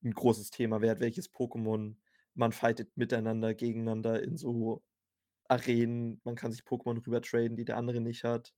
[0.03, 0.81] 'n großes Thema.
[0.81, 1.95] Wer hat welches Pokémon?
[2.35, 4.83] Man fightet miteinander, gegeneinander in so
[5.49, 6.21] Arenen.
[6.25, 8.53] Man kann sich Pokémon rüber traden, die der andere nicht hat.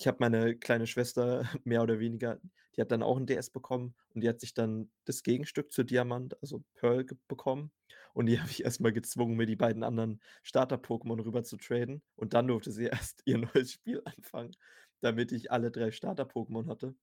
[0.00, 2.40] Ich habe meine kleine Schwester mehr oder weniger
[2.76, 5.84] die hat dann auch 'n DS bekommen und die hat sich dann das Gegenstück zu
[5.84, 7.70] Diamant, also Pearl, bekommen
[8.14, 12.02] und die habe ich erst mal gezwungen, mir die beiden anderen Starter-Pokémon rüber zu traden
[12.16, 14.52] und dann durfte sie erst ihr neues Spiel anfangen,
[15.00, 16.94] damit ich alle 3 Starter-Pokémon hatte.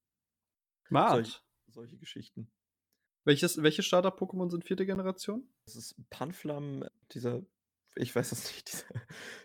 [0.87, 1.41] Smart.
[1.67, 2.51] solche Geschichten.
[3.25, 4.85] Welches welche Starter-Pokémon sind 4.
[4.85, 5.49] Generation?
[5.67, 7.43] Das ist Panflam, dieser
[7.95, 8.85] ich weiß es nicht, dieser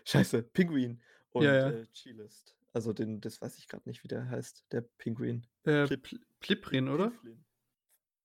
[0.05, 1.01] scheiße, Pinguin
[1.39, 1.73] Ja, und, ja.
[1.73, 2.55] äh, Chilist.
[2.75, 5.47] Also den das weiß ich grad nicht, wie der heißt, der Pinguin.
[5.63, 7.11] Äh, Plip Pl Pliprin, oder?
[7.11, 7.45] Pliflin.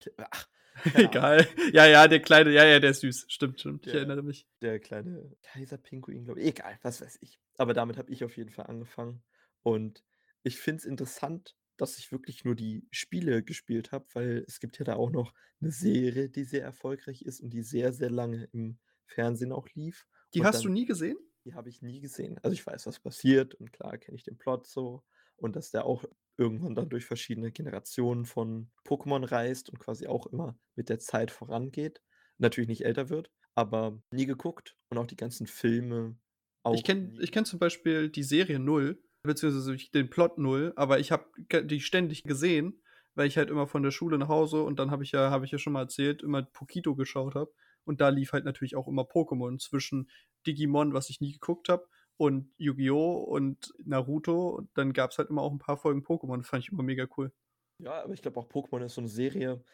[0.01, 0.49] Pl ach.
[0.95, 1.47] Egal.
[1.73, 3.27] Ja, ja, der Kleine, ja, ja, der ist süß.
[3.29, 3.87] Stimmt, stimmt.
[3.87, 4.47] Ich Der erinnere mich.
[4.63, 6.47] der kleine Kaiserpinguin, glaube ich.
[6.49, 7.41] Egal, was weiß ich.
[7.57, 9.23] Aber damit habe ich auf jeden Fall angefangen
[9.63, 10.05] und
[10.43, 14.79] ich finde es interessant, dass ich wirklich nur die Spiele gespielt habe, weil es gibt
[14.79, 18.45] ja da auch noch 'ne Serie, die sehr erfolgreich ist und die sehr, sehr lange
[18.53, 21.19] im Fernsehen auch lief Die und hast du dann nie gesehen?
[21.45, 22.39] Die habe ich nie gesehen.
[22.43, 25.05] Also, ich weiß, was passiert und klar kenne ich den Plot so
[25.37, 26.05] und dass der auch
[26.37, 31.31] irgendwann dann durch verschiedene Generationen von Pokémon reist und quasi auch immer mit der Zeit
[31.31, 32.03] vorangeht,
[32.39, 36.19] natürlich nicht älter wird, aber nie geguckt und auch die ganzen Filme
[36.71, 37.21] Ich auch kenne nie.
[37.21, 41.27] ich kenne zum Beispiel die Serie Null, beziehungsweise ich den Plot Null, aber ich habe
[41.65, 42.83] die ständig gesehen,
[43.15, 45.45] weil ich halt immer von der Schule nach Hause und dann habe ich ja habe
[45.45, 47.53] ich ja schon mal erzählt, immer Pokito geschaut habe
[47.85, 50.11] und da lief halt natürlich auch immer Pokémon zwischen
[50.47, 51.89] Digimon, was ich nie geguckt habe,
[52.19, 53.15] und Yu-Gi-Oh!
[53.25, 56.39] und Naruto und dann gab's halt immer auch 'n paar Folgen Pokémon.
[56.39, 57.33] Das fand ich immer mega cool.
[57.83, 59.65] Ja, aber ich glaube auch Pokémon ist so 'ne Serie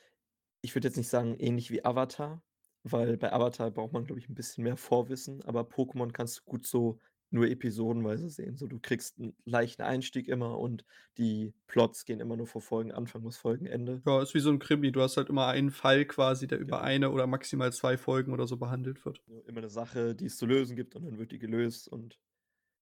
[0.62, 2.42] ich würde jetzt nicht sagen, ähnlich wie Avatar,
[2.84, 6.42] weil bei Avatar braucht man, glaube ich, 'n bisschen mehr Vorwissen, aber Pokémon kannst du
[6.44, 8.56] gut so nur episodenweise sehen.
[8.56, 10.84] So, du kriegst 'n leichten Einstieg immer und
[11.18, 14.02] die Plots gehen immer nur von Folgenanfang bis Folgenende.
[14.08, 14.92] Ja, ist wie so 'n Krimi.
[14.92, 16.82] Du hast halt immer einen Fall quasi, der über Genau.
[16.82, 19.20] eine oder maximal 2 Folgen oder so behandelt wird.
[19.28, 22.20] Ja, immer 'ne Sache, die es zu lösen gibt und dann wird die gelöst und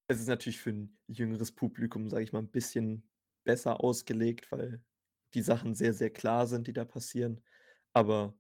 [0.09, 3.11] es ist natürlich für 'n jüngeres Publikum, sage ich mal, 'n bisschen
[3.45, 4.85] besser ausgelegt, weil
[5.35, 7.43] die Sachen sehr, sehr klar sind, die da passieren.
[7.95, 8.39] Aber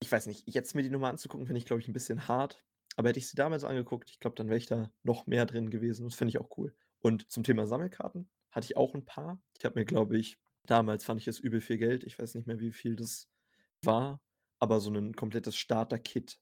[0.00, 2.62] ich weiß nicht, jetzt mir die mal anzugucken, finde ich, glaube ich, 'n bisschen hart.
[2.98, 5.70] Aber hätte ich sie damals angeguckt, ich glaube, dann wäre ich da noch mehr drin
[5.70, 6.06] gewesen.
[6.06, 6.74] Das finde ich auch cool.
[7.00, 9.38] Und zum Thema Sammelkarten hatte ich auch 'n paar.
[9.58, 12.02] Ich habe mir, glaube ich damals fand ich das übel viel Geld.
[12.02, 13.28] Ich weiß nicht mehr, wie viel das
[13.82, 14.20] war,
[14.58, 16.40] aber so 'nen komplettes Starter-Kit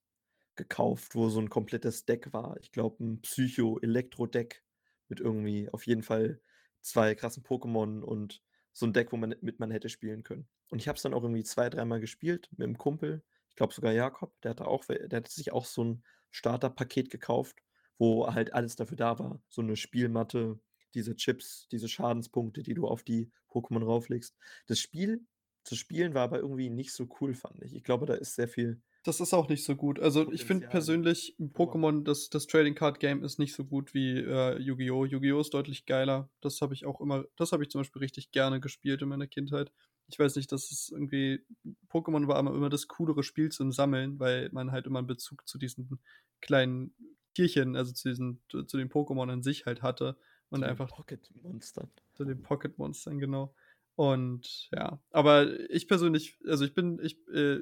[0.56, 2.56] gekauft, wo so 'n komplettes Deck war.
[2.60, 4.64] Ich glaube, 'n Psycho-Elektro-Deck
[5.08, 6.40] mit irgendwie auf jeden Fall
[6.82, 10.48] 2 krassen Pokémon und so 'n Deck, wo man mit man hätte spielen können.
[10.70, 13.24] Und ich habe es dann auch irgendwie zwei dreimal gespielt mit 'm Kumpel.
[13.50, 17.58] Ich glaube sogar Jakob, der hatte auch der hatte sich auch so 'n Starter-Paket gekauft,
[17.98, 19.42] wo halt alles dafür da war.
[19.48, 20.60] So 'ne Spielmatte,
[20.94, 24.36] diese Chips, diese Schadenspunkte, die du auf die Pokémon rauflegst.
[24.66, 25.26] Das Spiel
[25.64, 27.74] zu spielen war aber irgendwie nicht so cool, fand ich.
[27.74, 30.00] Ich glaube, da ist sehr viel Das ist auch nicht so gut.
[30.00, 31.36] Also, ich finde persönlich.
[31.38, 35.04] Pokémon, das das Trading Card Game ist nicht so gut wie, äh, Yu-Gi-Oh!
[35.04, 35.40] Yu-Gi-Oh!
[35.40, 36.30] ist deutlich geiler.
[36.40, 39.26] Das habe ich auch immer das habe ich zum Beispiel richtig gerne gespielt in meiner
[39.26, 39.72] Kindheit.
[40.08, 41.44] Ich weiß nicht, das ist irgendwie
[41.90, 45.46] Pokémon war immer immer das coolere Spiel zum Sammeln, weil man halt immer 'n Bezug
[45.46, 46.00] zu diesen
[46.40, 46.94] kleinen
[47.34, 50.16] Tierchen, also zu diesen zu zu den Pokémon an sich halt hatte
[50.48, 51.90] und Zu den einfach Pocket-Monstern.
[52.14, 53.54] zu den Pocket-Monstern, genau.
[53.96, 57.60] Und ja, aber ich persönlich also, ich bin ich, äh,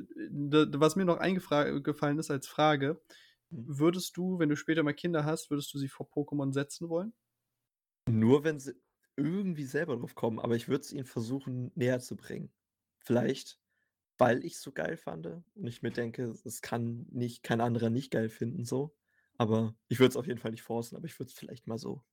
[0.79, 3.03] was mir noch eingefra gefallen ist als Frage:
[3.51, 3.73] Mhm.
[3.79, 7.13] Würdest du, wenn du später mal Kinder hast würdest du sie vor Pokémon setzen wollen?
[8.09, 8.75] Nur wenn sie
[9.17, 12.53] irgendwie selber drauf kommen, aber ich würde es ihnen versuchen, näherzubringen.
[12.99, 13.61] Vielleicht,
[14.19, 18.11] weil ich's so geil fande und ich mir denke, es kann nicht kein anderer nicht
[18.13, 18.97] geil finden so.
[19.39, 21.79] Aber ich würde es auf jeden Fall nicht forcen, aber ich würde es vielleicht mal
[21.79, 22.05] so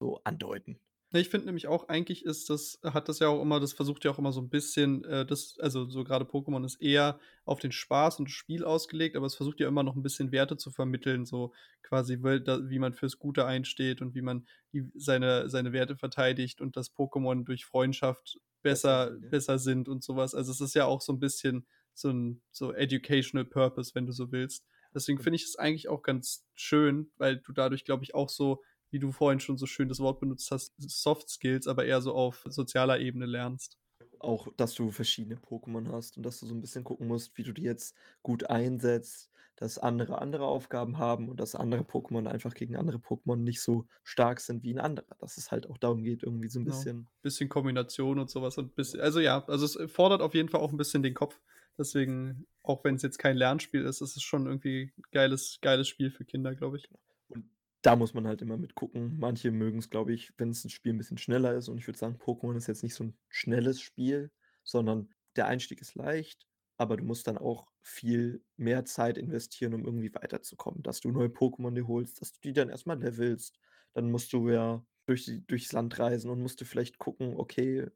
[0.00, 0.80] so andeuten.
[1.12, 4.04] Ja, ich finde nämlich auch, eigentlich ist das hat das ja auch immer das versucht
[4.04, 7.58] ja auch immer so 'n bisschen, äh, das also, so grade Pokémon ist eher auf
[7.58, 10.56] den Spaß und das Spiel ausgelegt, aber es versucht ja immer noch 'n bisschen Werte
[10.56, 14.46] zu vermitteln, so quasi, wie man fürs Gute einsteht und wie man
[14.94, 19.30] seine seine Werte verteidigt und dass Pokémon durch Freundschaft Besser besser sind, ja.
[19.30, 20.32] besser sind und so was.
[20.36, 24.12] Also, es ist ja auch so 'n bisschen so 'n so educational purpose, wenn du
[24.12, 24.64] so willst.
[24.94, 28.62] Deswegen finde ich es eigentlich auch ganz schön, weil du dadurch, glaube ich, auch so,
[28.90, 32.14] wie du vorhin schon so schön das Wort benutzt hast, Soft Skills, aber eher so
[32.14, 33.76] auf sozialer Ebene lernst.
[34.22, 37.42] Auch, dass du verschiedene Pokémon hast und dass du so 'n bisschen gucken musst, wie
[37.42, 42.52] du die jetzt gut einsetzt, dass andere andere Aufgaben haben und dass andere Pokémon einfach
[42.54, 45.16] gegen andere Pokémon nicht so stark sind wie 'n anderer.
[45.18, 46.66] Dass es halt auch darum geht, irgendwie so 'n Genau.
[46.66, 48.76] bisschen Bisschen Kombination und so was und Ja.
[48.76, 51.38] biss also, ja, also, es fordert auf jeden Fall auch 'n bisschen den Kopf.
[51.76, 56.24] Deswegen, auch wenn's jetzt kein Lernspiel ist, ist es schon irgendwie geiles geiles Spiel für
[56.24, 56.88] Kinder, glaube ich.
[57.28, 57.50] Und
[57.82, 59.18] da muss man halt immer mit gucken.
[59.18, 62.16] Manche mögen's, glaube ich, wenn's 'n Spiel 'n bisschen schneller ist und ich würde sagen,
[62.16, 64.30] Pokémon ist jetzt nicht so 'n schnelles Spiel,
[64.64, 69.84] sondern der Einstieg ist leicht, aber du musst dann auch viel mehr Zeit investieren, um
[69.84, 70.82] irgendwie weiterzukommen.
[70.82, 73.58] Dass du neue Pokémon dir holst, dass du die dann erst mal levelst.
[73.94, 77.86] Dann musst du ja durch durchs Land reisen und musst du vielleicht gucken: „Okay,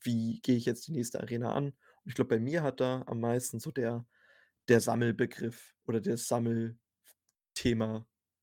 [0.00, 1.74] wie gehe ich jetzt die nächste Arena an?“ Und
[2.06, 4.06] ich glaube, bei mir hat da am meisten so der
[4.68, 6.78] der Sammelbegriff oder das Sammelthema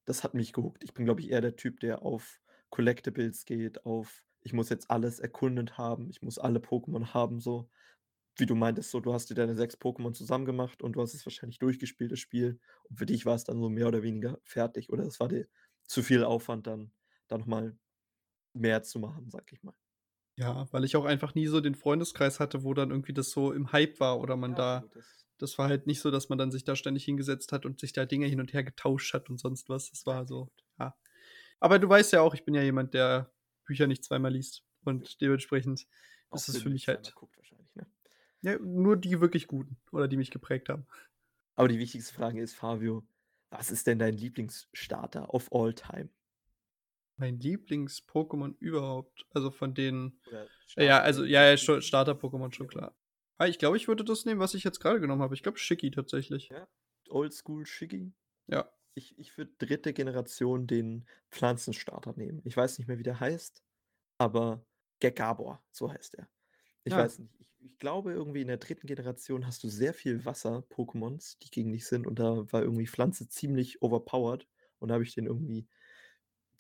[0.10, 0.84] das hat mich gehookt.
[0.84, 2.42] Ich bin, glaube ich, eher der Typ, der auf
[2.72, 7.70] Collectibles geht, auf: „Ich muss jetzt alles erkundet haben, ich muss alle Pokémon haben“, so.
[8.38, 11.14] Wie du meintest, so, du hast dir deine 6 Pokémon zusammen gemacht und du hast
[11.14, 12.60] es wahrscheinlich durchgespielt, das Spiel.
[12.90, 15.48] Und für dich war's dann so mehr oder weniger fertig oder es war dir
[15.84, 16.94] zu viel Aufwand, dann
[17.28, 17.78] da noch mal
[18.54, 19.76] mehr zu machen, sage ich mal.
[20.38, 23.52] Ja, weil ich auch einfach nie so den Freundeskreis hatte, wo dann irgendwie das so
[23.52, 24.88] im Hype war oder man Ja, da
[25.40, 27.94] das war halt nicht so, dass man dann sich da ständig hingesetzt hat und sich
[27.94, 29.90] da Dinge hin und her getauscht hat und sonst was.
[29.90, 30.96] Das war so, ja.
[31.60, 33.32] Aber du weißt ja auch, ich bin ja jemand, der
[33.66, 35.88] Bücher nicht zweimal liest und dementsprechend
[36.30, 37.88] Auch ist es für mich halt guckt wahrscheinlich, ne?
[38.42, 40.88] Ja, nur die wirklich guten oder die mich geprägt haben.
[41.56, 43.06] Aber die wichtigste Frage ist, Fabio,
[43.50, 46.10] was ist denn dein Lieblingsstarter of all time?
[47.18, 50.48] Mein Lieblings-Pokémon überhaupt, also, von den Oder
[50.78, 52.96] ja, also, ja, Starter-Pokémon, schon klar.
[53.42, 55.34] Ah, ich glaube, ich würde das nehmen, was ich jetzt grade genommen habe.
[55.34, 56.52] Ich glaube, Shiggy tatsächlich.
[56.52, 56.68] Ja,
[57.10, 58.14] Oldschool Shiggy?
[58.48, 58.70] Ja.
[58.98, 59.94] Ich ich würde 3.
[59.94, 62.42] Generation den Pflanzenstarter nehmen.
[62.44, 63.64] Ich weiß nicht mehr, wie der heißt,
[64.18, 64.66] aber
[65.00, 66.30] Gekabor, so heißt er.
[66.86, 66.98] Ich Ah.
[66.98, 68.88] weiß nicht, ich ich glaube irgendwie in der 3.
[68.88, 73.30] Generation hast du sehr viel Wasser-Pokémons, die gegen dich sind und da war irgendwie Pflanze
[73.30, 74.48] ziemlich overpowered
[74.80, 75.68] und da habe ich den irgendwie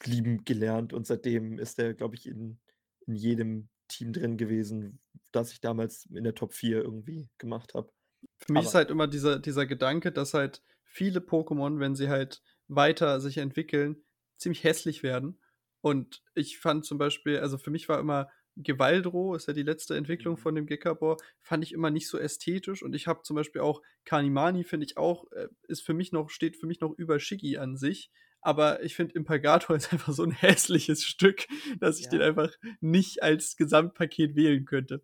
[0.05, 2.59] lieben gelernt und seitdem ist der, glaube ich, in
[3.07, 5.01] in jedem Team drin gewesen,
[5.33, 7.91] das ich damals in der Top 4 irgendwie gemacht habe.
[8.37, 12.41] Für mich ist halt immer dieser dieser Gedanke, dass halt viele Pokémon, wenn sie halt
[12.67, 14.03] weiter sich entwickeln,
[14.37, 15.41] ziemlich hässlich werden.
[15.81, 19.95] Und ich fand zum Beispiel also, für mich war immer Gevaldro, ist ja die letzte
[19.95, 20.37] Entwicklung Mhm.
[20.37, 23.81] von dem Gekabor, fand ich immer nicht so ästhetisch und ich habe zum Beispiel auch
[24.03, 27.57] Kanimani finde ich auch, äh, ist für mich noch steht für mich noch über Shiggy
[27.57, 31.47] an sich, aber ich finde Impelgator ist einfach so 'n hässliches Stück,
[31.79, 32.23] dass ich den Ja.
[32.23, 35.03] einfach nicht als Gesamtpaket wählen könnte.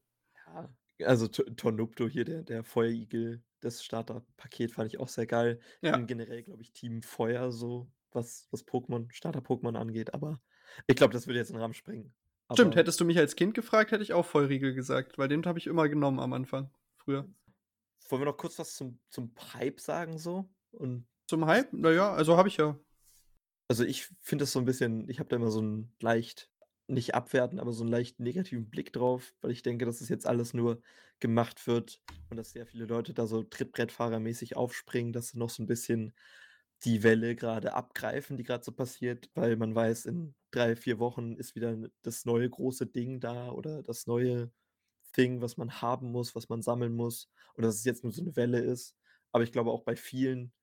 [0.99, 5.59] Ja, also, To Tornupto hier, der der Feuerigel, das Starterpaket fand ich auch sehr geil.
[5.83, 5.91] Ich Ja.
[5.91, 10.41] bin generell, glaube ich, Team Feuer so, was was Pokémon Starter-Pokémon angeht, aber
[10.87, 12.15] ich glaube, das würde jetzt 'n Rahmen sprengen.
[12.53, 15.45] Stimmt, Aber hättest du mich als Kind gefragt, hätte ich auch Feurigel gesagt, weil den
[15.45, 17.27] habe ich immer genommen am Anfang, früher.
[18.09, 21.69] Wollen wir noch kurz was zum zum Hype sagen so und Zum Hype?
[21.73, 22.77] Na ja, also, habe ich ja.
[23.69, 26.51] Also, ich finde das so 'n bisschen ich habe da immer so 'n leicht
[26.87, 30.27] nicht abwertend, aber so 'n leicht negativen Blick drauf, weil ich denke, dass es jetzt
[30.27, 30.81] alles nur
[31.19, 31.99] gemacht wird
[32.29, 36.13] und dass sehr viele Leute da so Trittbrettfahrermäßig aufspringen, dass sie noch so 'n bisschen
[36.83, 41.35] die Welle grade abgreifen, die grad so passiert, weil man weiß, in 3, 4 Wochen
[41.37, 44.51] ist wieder das neue große Ding da oder das neue
[45.13, 48.23] Thing, was man haben muss, was man sammeln muss und dass es jetzt nur so
[48.23, 48.95] 'ne Welle ist.
[49.31, 50.53] Aber ich glaube auch bei vielen,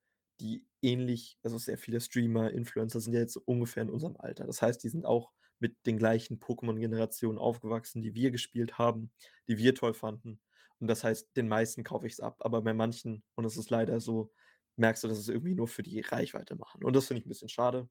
[0.43, 4.47] die ähnlich also, sehr viele Streamer, Influencer sind ja jetzt ungefähr in unserem Alter.
[4.47, 9.13] Das heißt, die sind auch mit den gleichen Pokémon-Generationen aufgewachsen, die wir gespielt haben,
[9.49, 10.41] die wir toll fanden.
[10.81, 14.01] Und das heißt, den meisten kaufe ich's ab, aber bei manchen, und es ist leider
[14.01, 14.33] so,
[14.77, 16.85] merkst du, dass es irgendwie nur für die Reichweite machen.
[16.85, 17.89] Und das finde ich 'n bisschen schade,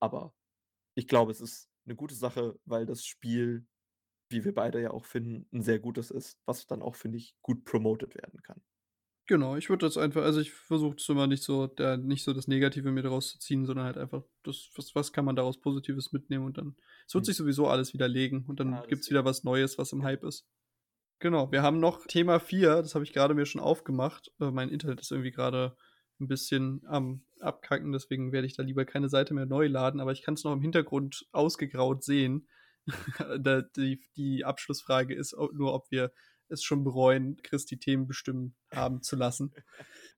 [0.00, 0.34] aber
[0.96, 3.66] ich glaube, es ist 'ne gute Sache, weil das Spiel,
[4.30, 7.36] wie wir beide ja auch finden, 'n sehr gutes ist, was dann auch, finde ich,
[7.42, 8.62] gut promoted werden kann.
[9.28, 12.32] Genau, ich würde das einfach also, ich versuche das immer nicht so da nicht so
[12.32, 15.60] das Negative mir daraus zu ziehen, sondern halt einfach das was was kann man daraus
[15.60, 16.76] Positives mitnehmen und dann
[17.08, 17.26] es wird Mhm.
[17.26, 19.10] sich sowieso alles widerlegen und dann Ja, gibt's deswegen.
[19.10, 20.04] wieder was Neues, was im.
[20.04, 20.46] Hype ist.
[21.22, 24.32] Genau, wir haben noch Thema 4, das habe ich grade mir schon aufgemacht.
[24.38, 25.76] Äh, mein Internet ist irgendwie grade
[26.20, 30.12] 'n bisschen am Abkacken, deswegen werde ich da lieber keine Seite mehr neu laden, aber
[30.12, 32.48] ich kann's noch im Hintergrund ausgegraut sehen.
[33.76, 36.12] die, die Abschlussfrage ist nur, ob wir
[36.48, 39.52] es schon bereuen, Christi Themen bestimmen haben zu lassen.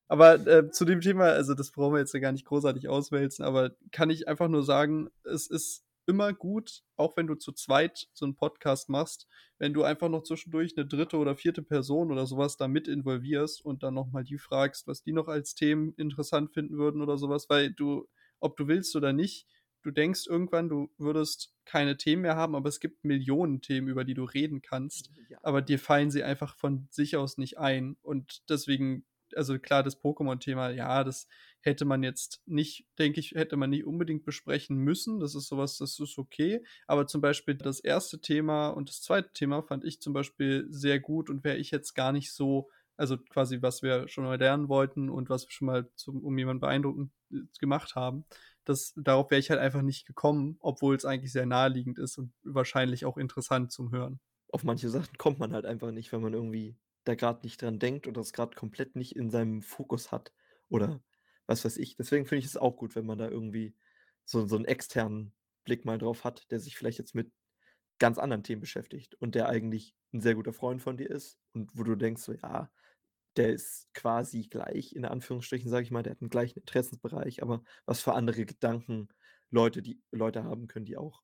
[0.08, 3.44] Aber äh, zu dem Thema, also das brauchen wir jetzt ja gar nicht großartig auswälzen,
[3.44, 8.08] aber kann ich einfach nur sagen, es ist immer gut, auch wenn du zu zweit
[8.14, 12.26] so einen Podcast machst, wenn du einfach noch zwischendurch eine dritte oder vierte Person oder
[12.26, 16.54] sowas da mit involvierst und dann nochmal die fragst, was die noch als Themen interessant
[16.54, 18.08] finden würden oder sowas, weil du,
[18.40, 19.46] ob du willst oder nicht,
[19.82, 24.04] du denkst irgendwann, du würdest keine Themen mehr haben, aber es gibt Millionen Themen, über
[24.04, 25.38] die du reden kannst, ja.
[25.42, 29.04] aber dir fallen sie einfach von sich aus nicht ein und deswegen
[29.36, 31.28] also klar, das Pokémon-Thema, ja, das
[31.60, 35.20] hätte man jetzt nicht, denke ich, hätte man nicht unbedingt besprechen müssen.
[35.20, 36.64] Das ist sowas, das ist okay.
[36.86, 41.00] Aber zum Beispiel das erste Thema und das zweite Thema fand ich zum Beispiel sehr
[41.00, 44.68] gut und wäre ich jetzt gar nicht so, also quasi, was wir schon mal lernen
[44.68, 48.24] wollten und was wir schon mal zum, um jemanden beeindruckend äh, gemacht haben.
[48.68, 52.32] Das, darauf wäre ich halt einfach nicht gekommen, obwohl es eigentlich sehr naheliegend ist und
[52.42, 54.20] wahrscheinlich auch interessant zum Hören.
[54.52, 57.78] Auf manche Sachen kommt man halt einfach nicht, wenn man irgendwie da gerade nicht dran
[57.78, 60.32] denkt oder das gerade komplett nicht in seinem Fokus hat
[60.68, 61.02] oder
[61.46, 61.96] was weiß ich.
[61.96, 63.74] Deswegen finde ich es auch gut, wenn man da irgendwie
[64.26, 65.32] so so 'n externen
[65.64, 67.32] Blick mal drauf hat, der sich vielleicht jetzt mit
[67.98, 71.70] ganz anderen Themen beschäftigt und der eigentlich ein sehr guter Freund von dir ist und
[71.76, 72.70] wo du denkst so: „Ja,
[73.38, 77.64] der ist quasi gleich in Anführungsstrichen, sage ich mal, der hat 'n gleichen Interessensbereich, aber
[77.86, 79.08] was für andere Gedanken
[79.50, 81.22] Leute die Leute haben können, die auch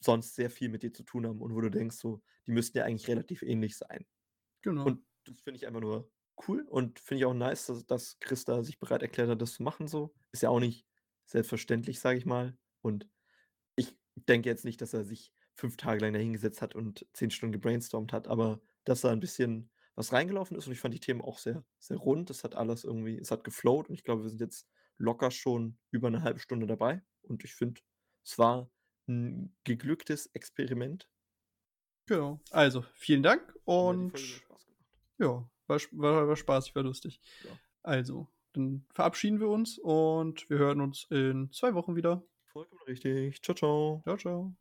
[0.00, 2.78] sonst sehr viel mit dir zu tun haben und wo du denkst so, die müssten
[2.78, 4.06] ja eigentlich relativ ähnlich sein.“
[4.62, 4.94] Genau.
[4.94, 6.12] Und das finde ich einfach nur
[6.48, 9.62] cool und finde ich auch nice, dass dass Christa sich bereit erklärt hat, das zu
[9.62, 10.14] machen so.
[10.32, 10.86] Ist ja auch nicht
[11.26, 12.58] selbstverständlich, sage ich mal.
[12.82, 13.08] Und
[13.76, 17.30] ich denke jetzt nicht, dass er sich 5 Tage lang da hingesetzt hat und 10
[17.30, 19.70] Stunden gebrainstormt hat, aber dass da ein bisschen
[20.00, 22.30] was reingelaufen ist und ich fand die Themen auch sehr, sehr rund.
[22.30, 25.78] Es hat alles irgendwie es hat geflowt und ich glaube, wir sind jetzt locker schon
[25.90, 27.82] über eine halbe Stunde dabei und ich finde,
[28.24, 28.70] es war
[29.08, 31.08] ein geglücktes Experiment.
[32.06, 32.40] Genau.
[32.50, 34.42] Also, vielen Dank und
[35.18, 37.20] ja, war, war, war spaßig, war lustig.
[37.44, 37.50] Ja.
[37.82, 42.24] Also, dann verabschieden wir uns und wir hören uns in zwei Wochen wieder.
[42.46, 43.42] Vollkommen richtig.
[43.42, 44.02] Ciao, ciao.
[44.04, 44.56] Ciao, ciao.